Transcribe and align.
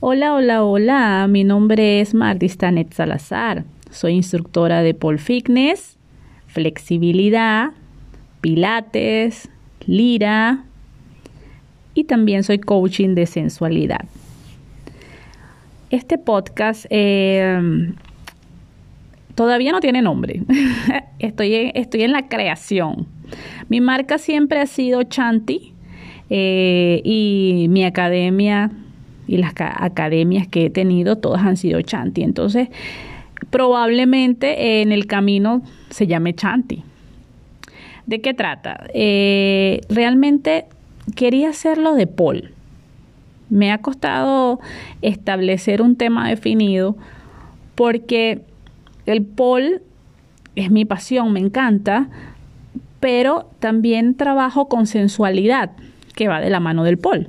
Hola, 0.00 0.32
hola, 0.32 0.62
hola. 0.62 1.26
Mi 1.28 1.42
nombre 1.42 2.00
es 2.00 2.14
Mardistanet 2.14 2.92
Salazar. 2.92 3.64
Soy 3.90 4.12
instructora 4.12 4.80
de 4.80 4.94
pole 4.94 5.18
fitness, 5.18 5.98
flexibilidad, 6.46 7.70
pilates, 8.40 9.50
lira 9.86 10.62
y 11.94 12.04
también 12.04 12.44
soy 12.44 12.60
coaching 12.60 13.16
de 13.16 13.26
sensualidad. 13.26 14.04
Este 15.90 16.16
podcast 16.16 16.86
eh, 16.90 17.92
todavía 19.34 19.72
no 19.72 19.80
tiene 19.80 20.00
nombre. 20.00 20.42
estoy, 21.18 21.54
en, 21.56 21.72
estoy 21.74 22.02
en 22.02 22.12
la 22.12 22.28
creación. 22.28 23.08
Mi 23.68 23.80
marca 23.80 24.18
siempre 24.18 24.60
ha 24.60 24.66
sido 24.66 25.02
Chanti 25.02 25.72
eh, 26.30 27.00
y 27.02 27.66
mi 27.68 27.84
academia 27.84 28.70
y 29.28 29.36
las 29.36 29.52
academias 29.58 30.48
que 30.48 30.66
he 30.66 30.70
tenido, 30.70 31.16
todas 31.16 31.42
han 31.42 31.56
sido 31.56 31.80
Chanti. 31.82 32.22
Entonces, 32.22 32.68
probablemente 33.50 34.82
en 34.82 34.90
el 34.90 35.06
camino 35.06 35.62
se 35.90 36.08
llame 36.08 36.34
Chanti. 36.34 36.82
¿De 38.06 38.20
qué 38.20 38.34
trata? 38.34 38.86
Eh, 38.94 39.82
realmente 39.90 40.64
quería 41.14 41.50
hacerlo 41.50 41.94
de 41.94 42.06
Paul. 42.06 42.52
Me 43.50 43.70
ha 43.70 43.78
costado 43.78 44.60
establecer 45.02 45.82
un 45.82 45.96
tema 45.96 46.28
definido 46.28 46.96
porque 47.74 48.40
el 49.06 49.24
Paul 49.24 49.82
es 50.56 50.70
mi 50.70 50.84
pasión, 50.84 51.32
me 51.32 51.40
encanta, 51.40 52.08
pero 52.98 53.48
también 53.60 54.16
trabajo 54.16 54.68
con 54.68 54.86
sensualidad, 54.86 55.70
que 56.14 56.28
va 56.28 56.40
de 56.40 56.50
la 56.50 56.60
mano 56.60 56.84
del 56.84 56.98
Paul. 56.98 57.28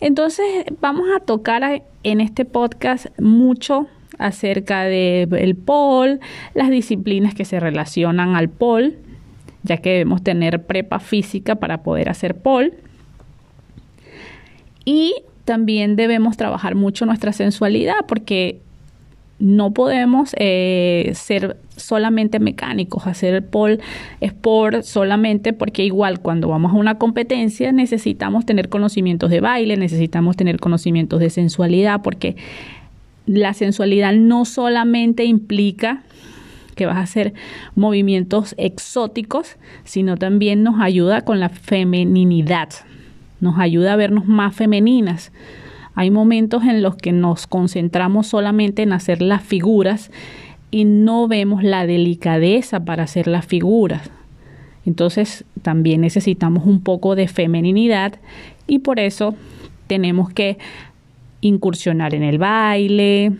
Entonces 0.00 0.64
vamos 0.80 1.08
a 1.14 1.20
tocar 1.20 1.82
en 2.02 2.20
este 2.20 2.44
podcast 2.44 3.06
mucho 3.18 3.86
acerca 4.18 4.84
del 4.84 5.32
el 5.34 5.56
pol, 5.56 6.20
las 6.54 6.70
disciplinas 6.70 7.34
que 7.34 7.44
se 7.44 7.60
relacionan 7.60 8.36
al 8.36 8.48
pol, 8.48 8.96
ya 9.62 9.78
que 9.78 9.90
debemos 9.90 10.22
tener 10.22 10.66
prepa 10.66 10.98
física 11.00 11.56
para 11.56 11.82
poder 11.82 12.08
hacer 12.08 12.36
pol. 12.36 12.74
Y 14.84 15.14
también 15.44 15.96
debemos 15.96 16.36
trabajar 16.36 16.74
mucho 16.74 17.06
nuestra 17.06 17.32
sensualidad 17.32 18.06
porque 18.06 18.60
no 19.38 19.72
podemos 19.72 20.34
eh, 20.38 21.12
ser 21.14 21.56
solamente 21.76 22.40
mecánicos, 22.40 23.06
hacer 23.06 23.34
el 23.34 23.44
pole 23.44 23.78
sport 24.20 24.82
solamente 24.82 25.52
porque 25.52 25.84
igual 25.84 26.20
cuando 26.20 26.48
vamos 26.48 26.72
a 26.72 26.76
una 26.76 26.98
competencia 26.98 27.70
necesitamos 27.70 28.46
tener 28.46 28.68
conocimientos 28.68 29.30
de 29.30 29.40
baile, 29.40 29.76
necesitamos 29.76 30.36
tener 30.36 30.58
conocimientos 30.58 31.20
de 31.20 31.30
sensualidad 31.30 32.02
porque 32.02 32.36
la 33.26 33.54
sensualidad 33.54 34.12
no 34.12 34.44
solamente 34.44 35.24
implica 35.24 36.02
que 36.74 36.86
vas 36.86 36.96
a 36.96 37.02
hacer 37.02 37.34
movimientos 37.74 38.54
exóticos, 38.56 39.56
sino 39.84 40.16
también 40.16 40.62
nos 40.62 40.80
ayuda 40.80 41.22
con 41.22 41.38
la 41.38 41.48
femeninidad, 41.48 42.70
nos 43.40 43.58
ayuda 43.58 43.92
a 43.92 43.96
vernos 43.96 44.26
más 44.26 44.54
femeninas 44.54 45.32
hay 45.98 46.12
momentos 46.12 46.62
en 46.62 46.80
los 46.80 46.94
que 46.94 47.10
nos 47.10 47.48
concentramos 47.48 48.28
solamente 48.28 48.82
en 48.82 48.92
hacer 48.92 49.20
las 49.20 49.42
figuras 49.42 50.12
y 50.70 50.84
no 50.84 51.26
vemos 51.26 51.64
la 51.64 51.86
delicadeza 51.86 52.84
para 52.84 53.02
hacer 53.02 53.26
las 53.26 53.46
figuras. 53.46 54.08
Entonces 54.86 55.44
también 55.60 56.02
necesitamos 56.02 56.66
un 56.66 56.82
poco 56.84 57.16
de 57.16 57.26
femeninidad 57.26 58.14
y 58.68 58.78
por 58.78 59.00
eso 59.00 59.34
tenemos 59.88 60.30
que 60.30 60.58
incursionar 61.40 62.14
en 62.14 62.22
el 62.22 62.38
baile, 62.38 63.32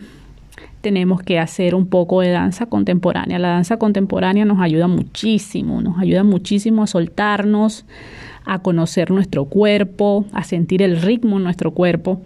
tenemos 0.81 1.21
que 1.21 1.39
hacer 1.39 1.73
un 1.75 1.87
poco 1.87 2.19
de 2.19 2.31
danza 2.31 2.65
contemporánea. 2.65 3.39
La 3.39 3.51
danza 3.51 3.77
contemporánea 3.77 4.43
nos 4.43 4.59
ayuda 4.59 4.89
muchísimo, 4.89 5.81
nos 5.81 5.97
ayuda 5.97 6.25
muchísimo 6.25 6.83
a 6.83 6.87
soltarnos, 6.87 7.85
a 8.43 8.59
conocer 8.59 9.11
nuestro 9.11 9.45
cuerpo, 9.45 10.25
a 10.33 10.43
sentir 10.43 10.81
el 10.81 11.01
ritmo 11.01 11.37
en 11.37 11.45
nuestro 11.45 11.71
cuerpo. 11.71 12.21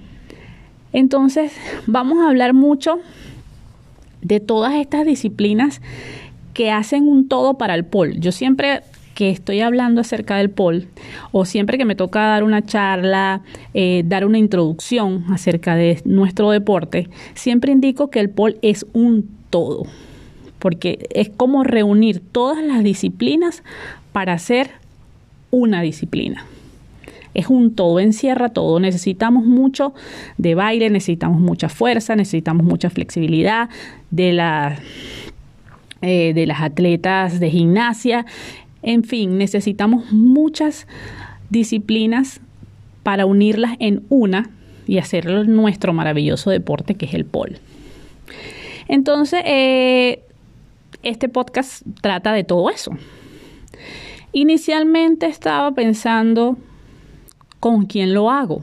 Entonces, 0.94 1.52
vamos 1.88 2.20
a 2.20 2.30
hablar 2.30 2.54
mucho 2.54 3.00
de 4.22 4.40
todas 4.40 4.76
estas 4.76 5.06
disciplinas 5.06 5.82
que 6.54 6.72
hacen 6.72 7.08
un 7.08 7.28
todo 7.28 7.58
para 7.58 7.76
el 7.76 7.84
pol. 7.84 8.20
Yo 8.20 8.32
siempre 8.32 8.82
que 9.16 9.30
estoy 9.30 9.62
hablando 9.62 10.02
acerca 10.02 10.38
del 10.38 10.50
pol 10.50 10.88
o 11.32 11.46
siempre 11.46 11.78
que 11.78 11.86
me 11.86 11.96
toca 11.96 12.22
dar 12.22 12.44
una 12.44 12.64
charla, 12.64 13.42
eh, 13.74 14.04
dar 14.06 14.26
una 14.26 14.38
introducción 14.38 15.26
acerca 15.30 15.76
de 15.76 16.02
nuestro 16.06 16.50
deporte, 16.52 17.10
siempre 17.36 17.72
indico 17.72 18.10
que 18.10 18.20
el 18.20 18.30
pol 18.30 18.58
es 18.62 18.86
un 18.94 19.30
todo, 19.50 19.86
porque 20.58 21.08
es 21.12 21.30
como 21.30 21.64
reunir 21.64 22.22
todas 22.22 22.64
las 22.64 22.84
disciplinas 22.84 23.64
para 24.12 24.34
hacer 24.34 24.72
una 25.52 25.82
disciplina 25.82 26.46
es 27.34 27.48
un 27.48 27.76
todo, 27.76 28.00
encierra 28.00 28.50
todo. 28.50 28.80
Necesitamos 28.80 29.46
mucho 29.46 29.94
de 30.38 30.56
baile, 30.56 30.90
necesitamos 30.90 31.40
mucha 31.40 31.70
fuerza, 31.70 32.16
necesitamos 32.16 32.66
mucha 32.66 32.90
flexibilidad 32.90 33.70
de, 34.12 34.76
eh, 36.02 36.34
de 36.34 36.46
las 36.46 36.62
atletas 36.62 37.40
de 37.40 37.50
gimnasia. 37.50 38.26
En 38.82 39.04
fin, 39.04 39.38
necesitamos 39.38 40.12
muchas 40.12 40.88
disciplinas 41.50 42.42
para 43.04 43.26
unirlas 43.26 43.76
en 43.80 44.04
una 44.10 44.50
y 44.88 44.98
hacer 44.98 45.48
nuestro 45.48 45.94
maravilloso 45.94 46.50
deporte 46.50 46.96
que 46.96 47.06
es 47.06 47.14
el 47.14 47.26
pole. 47.26 47.60
Entonces, 48.88 49.42
eh, 49.46 50.24
este 51.04 51.30
podcast 51.30 51.84
trata 52.02 52.34
de 52.34 52.44
todo 52.44 52.70
eso. 52.70 52.92
Inicialmente 54.34 55.28
estaba 55.28 55.72
pensando 55.72 56.58
con 57.64 57.86
quién 57.86 58.14
lo 58.14 58.30
hago. 58.30 58.62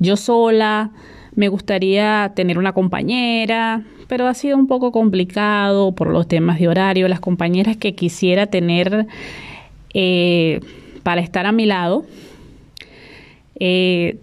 Yo 0.00 0.16
sola, 0.16 0.90
me 1.36 1.46
gustaría 1.46 2.32
tener 2.34 2.58
una 2.58 2.72
compañera, 2.72 3.84
pero 4.08 4.26
ha 4.26 4.34
sido 4.34 4.56
un 4.56 4.66
poco 4.66 4.90
complicado 4.90 5.92
por 5.92 6.08
los 6.08 6.26
temas 6.26 6.58
de 6.58 6.66
horario. 6.66 7.06
Las 7.06 7.20
compañeras 7.20 7.76
que 7.76 7.94
quisiera 7.94 8.48
tener 8.48 9.06
eh, 9.94 10.58
para 11.04 11.20
estar 11.20 11.46
a 11.46 11.52
mi 11.52 11.64
lado 11.64 12.06
eh, 13.60 14.18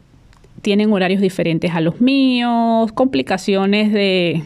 tienen 0.62 0.92
horarios 0.92 1.22
diferentes 1.22 1.74
a 1.74 1.80
los 1.80 2.02
míos, 2.02 2.92
complicaciones 2.92 3.94
de 3.94 4.44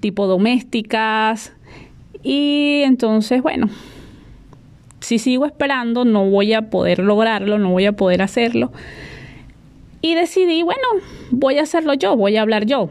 tipo 0.00 0.26
domésticas 0.26 1.52
y 2.22 2.80
entonces, 2.86 3.42
bueno, 3.42 3.68
si 5.04 5.18
sigo 5.18 5.44
esperando 5.44 6.06
no 6.06 6.24
voy 6.30 6.54
a 6.54 6.70
poder 6.70 6.98
lograrlo, 7.00 7.58
no 7.58 7.70
voy 7.70 7.84
a 7.84 7.92
poder 7.92 8.22
hacerlo. 8.22 8.72
Y 10.00 10.14
decidí, 10.14 10.62
bueno, 10.62 10.82
voy 11.30 11.58
a 11.58 11.62
hacerlo 11.62 11.94
yo, 11.94 12.16
voy 12.16 12.36
a 12.36 12.42
hablar 12.42 12.64
yo. 12.64 12.88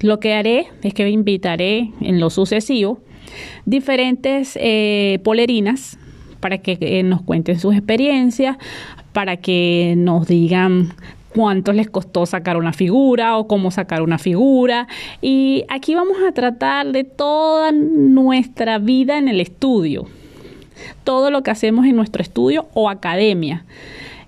Lo 0.00 0.20
que 0.20 0.34
haré 0.34 0.68
es 0.82 0.94
que 0.94 1.08
invitaré 1.08 1.90
en 2.00 2.20
lo 2.20 2.30
sucesivo 2.30 3.00
diferentes 3.64 4.56
eh, 4.60 5.18
polerinas 5.24 5.98
para 6.40 6.58
que 6.58 6.78
eh, 6.80 7.02
nos 7.02 7.22
cuenten 7.22 7.58
sus 7.58 7.74
experiencias, 7.74 8.56
para 9.12 9.38
que 9.38 9.94
nos 9.96 10.28
digan 10.28 10.92
cuánto 11.34 11.72
les 11.72 11.90
costó 11.90 12.26
sacar 12.26 12.56
una 12.56 12.72
figura 12.72 13.36
o 13.36 13.48
cómo 13.48 13.72
sacar 13.72 14.02
una 14.02 14.18
figura. 14.18 14.86
Y 15.20 15.64
aquí 15.68 15.96
vamos 15.96 16.18
a 16.26 16.32
tratar 16.32 16.92
de 16.92 17.02
toda 17.02 17.72
nuestra 17.72 18.78
vida 18.78 19.18
en 19.18 19.28
el 19.28 19.40
estudio 19.40 20.06
todo 21.04 21.30
lo 21.30 21.42
que 21.42 21.50
hacemos 21.50 21.86
en 21.86 21.96
nuestro 21.96 22.22
estudio 22.22 22.68
o 22.74 22.88
academia. 22.90 23.64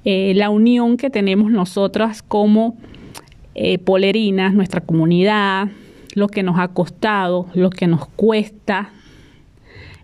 Eh, 0.05 0.33
la 0.35 0.51
unión 0.51 0.97
que 0.97 1.11
tenemos 1.11 1.51
nosotras 1.51 2.23
como 2.23 2.77
eh, 3.55 3.79
polerinas, 3.79 4.55
nuestra 4.55 4.81
comunidad, 4.81 5.69
lo 6.15 6.29
que 6.29 6.43
nos 6.43 6.59
ha 6.59 6.69
costado, 6.69 7.47
lo 7.55 7.71
que 7.71 7.87
nos 7.87 8.07
cuesta 8.07 8.91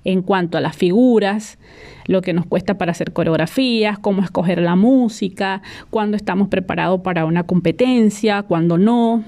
en 0.05 0.23
cuanto 0.23 0.59
a 0.59 0.61
las 0.61 0.77
figuras, 0.77 1.59
lo 2.07 2.21
que 2.21 2.33
nos 2.33 2.47
cuesta 2.47 2.77
para 2.77 2.93
hacer 2.93 3.13
coreografías, 3.13 3.99
cómo 3.99 4.23
escoger 4.23 4.61
la 4.61 4.77
música, 4.77 5.63
cuándo 5.91 6.17
estamos 6.17 6.49
preparados 6.49 7.01
para 7.01 7.25
una 7.25 7.45
competencia, 7.45 8.43
cuándo 8.43 8.77
no, 8.77 9.25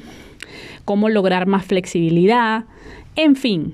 cómo 0.84 1.08
lograr 1.08 1.46
más 1.46 1.64
flexibilidad, 1.64 2.64
en 3.14 3.36
fin, 3.36 3.72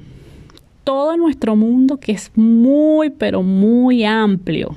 todo 0.85 1.17
nuestro 1.17 1.57
mundo 1.57 1.99
que 1.99 2.13
es 2.13 2.31
muy, 2.35 3.11
pero 3.11 3.43
muy 3.43 4.05
amplio. 4.05 4.75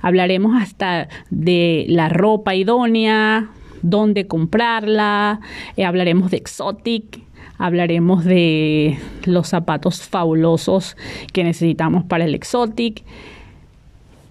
Hablaremos 0.00 0.60
hasta 0.60 1.08
de 1.30 1.84
la 1.88 2.08
ropa 2.08 2.54
idónea, 2.54 3.50
dónde 3.82 4.26
comprarla, 4.26 5.40
eh, 5.76 5.84
hablaremos 5.84 6.30
de 6.30 6.38
exotic, 6.38 7.20
hablaremos 7.58 8.24
de 8.24 8.98
los 9.24 9.48
zapatos 9.48 10.02
fabulosos 10.02 10.96
que 11.32 11.44
necesitamos 11.44 12.04
para 12.04 12.24
el 12.24 12.34
exotic. 12.34 13.02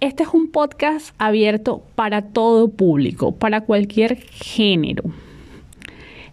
Este 0.00 0.22
es 0.24 0.30
un 0.30 0.50
podcast 0.50 1.14
abierto 1.18 1.82
para 1.94 2.22
todo 2.22 2.68
público, 2.70 3.32
para 3.32 3.60
cualquier 3.60 4.16
género. 4.16 5.04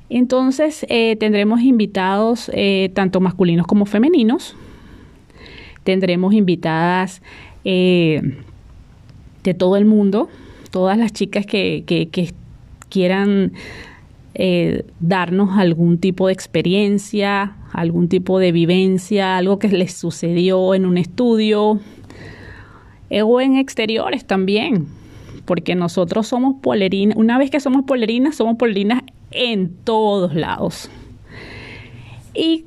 Entonces 0.10 0.86
eh, 0.90 1.18
tendremos 1.18 1.62
invitados 1.62 2.50
eh, 2.54 2.92
tanto 2.94 3.20
masculinos 3.20 3.68
como 3.68 3.86
femeninos. 3.86 4.56
Tendremos 5.84 6.34
invitadas 6.34 7.22
eh, 7.66 8.22
de 9.44 9.54
todo 9.54 9.78
el 9.78 9.86
mundo, 9.86 10.30
todas 10.72 10.98
las 10.98 11.14
chicas 11.14 11.46
que, 11.46 11.84
quieran 12.90 13.52
darnos 15.00 15.58
algún 15.58 15.98
tipo 15.98 16.28
de 16.28 16.34
experiencia, 16.34 17.56
algún 17.74 18.08
tipo 18.08 18.40
de 18.40 18.52
vivencia, 18.52 19.36
algo 19.36 19.60
que 19.60 19.68
les 19.68 19.94
sucedió 19.94 20.76
en 20.76 20.86
un 20.86 20.98
estudio 20.98 21.80
o 23.10 23.42
en 23.42 23.58
exteriores 23.58 24.26
también 24.26 24.88
porque 25.48 25.76
nosotros 25.76 26.28
somos 26.28 26.56
polerinas, 26.62 27.18
una 27.18 27.38
vez 27.38 27.50
que 27.50 27.62
somos 27.62 27.86
polerinas, 27.86 28.36
somos 28.36 28.58
polerinas 28.58 29.02
en 29.32 29.76
todos 29.84 30.34
lados. 30.34 30.90
Y 32.34 32.66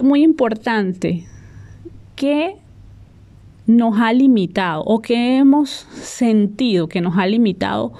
muy 0.00 0.22
importante, 0.22 1.26
que 2.16 2.56
nos 3.66 3.98
ha 3.98 4.12
limitado 4.12 4.82
o 4.84 5.00
que 5.02 5.36
hemos 5.36 5.70
sentido 5.70 6.88
que 6.88 7.00
nos 7.00 7.16
ha 7.16 7.26
limitado 7.26 7.92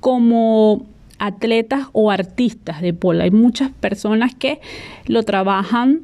como 0.00 0.86
atletas 1.18 1.86
o 1.92 2.10
artistas 2.10 2.80
de 2.80 2.92
polo. 2.92 3.22
Hay 3.22 3.30
muchas 3.30 3.70
personas 3.70 4.34
que 4.34 4.60
lo 5.06 5.22
trabajan, 5.22 6.02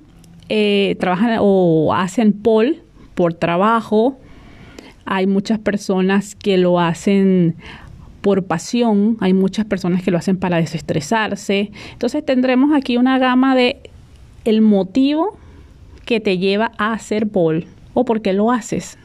eh, 0.48 0.96
trabajan 0.98 1.38
o 1.40 1.92
hacen 1.94 2.32
pole 2.32 2.80
por 3.14 3.34
trabajo, 3.34 4.18
hay 5.04 5.26
muchas 5.26 5.58
personas 5.58 6.34
que 6.34 6.56
lo 6.56 6.78
hacen 6.78 7.56
por 8.22 8.44
pasión, 8.44 9.18
hay 9.20 9.34
muchas 9.34 9.66
personas 9.66 10.02
que 10.02 10.10
lo 10.10 10.16
hacen 10.16 10.38
para 10.38 10.56
desestresarse. 10.56 11.72
Entonces 11.92 12.24
tendremos 12.24 12.74
aquí 12.74 12.96
una 12.96 13.18
gama 13.18 13.54
de 13.54 13.80
el 14.44 14.62
motivo 14.62 15.36
que 16.06 16.20
te 16.20 16.38
lleva 16.38 16.72
a 16.78 16.92
hacer 16.94 17.28
pole 17.28 17.66
o 17.94 18.04
por 18.04 18.22
qué 18.22 18.32
lo 18.32 18.50
haces. 18.50 18.96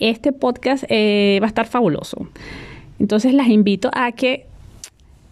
Este 0.00 0.32
podcast 0.32 0.84
eh, 0.88 1.38
va 1.40 1.46
a 1.46 1.48
estar 1.48 1.66
fabuloso. 1.66 2.28
Entonces 2.98 3.32
las 3.32 3.48
invito 3.48 3.90
a 3.94 4.12
que 4.12 4.46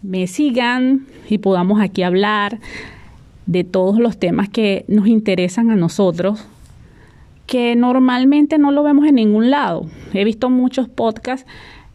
me 0.02 0.26
sigan 0.28 1.06
y 1.28 1.38
podamos 1.38 1.80
aquí 1.80 2.02
hablar 2.02 2.60
de 3.46 3.64
todos 3.64 3.98
los 3.98 4.18
temas 4.18 4.48
que 4.48 4.84
nos 4.88 5.06
interesan 5.08 5.70
a 5.70 5.76
nosotros 5.76 6.46
que 7.46 7.76
normalmente 7.76 8.58
no 8.58 8.72
lo 8.72 8.82
vemos 8.82 9.06
en 9.06 9.16
ningún 9.16 9.50
lado. 9.50 9.86
He 10.12 10.24
visto 10.24 10.50
muchos 10.50 10.88
podcasts 10.88 11.46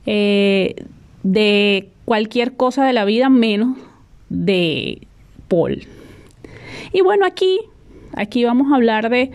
eh, 0.06 0.76
de 1.24 1.90
cualquier 2.06 2.56
cosa 2.56 2.86
de 2.86 2.94
la 2.94 3.06
vida 3.06 3.30
menos 3.30 3.78
de 4.30 5.08
Paul. 5.48 5.84
Y 6.94 7.02
bueno, 7.02 7.26
aquí, 7.26 7.60
aquí 8.14 8.44
vamos 8.46 8.72
a 8.72 8.76
hablar 8.76 9.10
de 9.10 9.32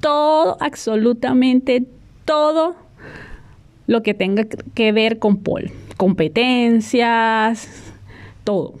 todo, 0.00 0.56
absolutamente 0.60 1.84
todo 2.24 2.74
lo 3.86 4.02
que 4.02 4.14
tenga 4.14 4.44
que 4.74 4.92
ver 4.92 5.18
con 5.18 5.36
Paul. 5.36 5.70
Competencias, 5.96 7.92
todo. 8.44 8.74